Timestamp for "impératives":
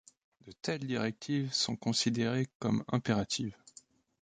2.91-3.53